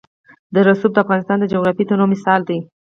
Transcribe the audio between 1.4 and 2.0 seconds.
جغرافیوي